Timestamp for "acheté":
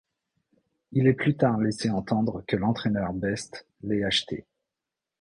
4.03-4.47